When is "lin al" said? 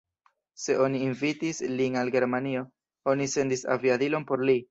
1.81-2.09